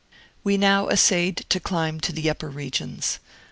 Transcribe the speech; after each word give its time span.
We 0.43 0.57
now 0.57 0.87
essayed 0.87 1.45
to 1.49 1.59
climb 1.59 1.97
into 1.97 2.11
the 2.11 2.27
upper 2.27 2.49
regions. 2.49 3.19